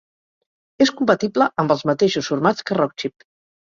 És 0.85 0.93
compatible 1.03 1.51
amb 1.65 1.77
els 1.79 1.87
mateixos 1.93 2.35
formats 2.35 2.69
que 2.71 2.83
Rockchip. 2.85 3.33